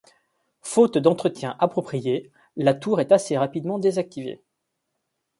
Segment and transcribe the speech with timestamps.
[0.63, 4.41] Faute d’entretien approprié, la tour est assez rapidement désactivée.